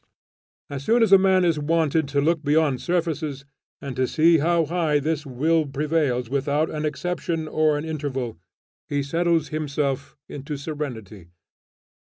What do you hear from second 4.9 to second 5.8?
this high will